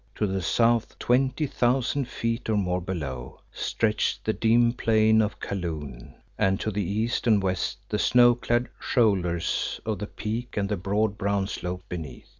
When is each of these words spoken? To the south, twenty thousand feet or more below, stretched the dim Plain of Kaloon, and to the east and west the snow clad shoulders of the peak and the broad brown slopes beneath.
To 0.15 0.25
the 0.25 0.41
south, 0.41 0.97
twenty 0.97 1.45
thousand 1.45 2.07
feet 2.07 2.49
or 2.49 2.57
more 2.57 2.81
below, 2.81 3.41
stretched 3.51 4.25
the 4.25 4.33
dim 4.33 4.73
Plain 4.73 5.21
of 5.21 5.39
Kaloon, 5.39 6.15
and 6.39 6.59
to 6.59 6.71
the 6.71 6.81
east 6.83 7.27
and 7.27 7.39
west 7.39 7.77
the 7.87 7.99
snow 7.99 8.33
clad 8.33 8.67
shoulders 8.79 9.79
of 9.85 9.99
the 9.99 10.07
peak 10.07 10.57
and 10.57 10.69
the 10.69 10.75
broad 10.75 11.19
brown 11.19 11.45
slopes 11.45 11.83
beneath. 11.87 12.25